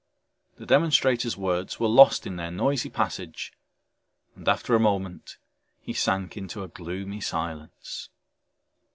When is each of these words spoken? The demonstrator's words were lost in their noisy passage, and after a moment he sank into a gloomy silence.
The 0.55 0.65
demonstrator's 0.65 1.37
words 1.37 1.79
were 1.79 1.87
lost 1.87 2.25
in 2.25 2.35
their 2.35 2.49
noisy 2.49 2.89
passage, 2.89 3.53
and 4.35 4.47
after 4.49 4.73
a 4.73 4.79
moment 4.79 5.37
he 5.79 5.93
sank 5.93 6.35
into 6.35 6.63
a 6.63 6.67
gloomy 6.69 7.21
silence. 7.21 8.09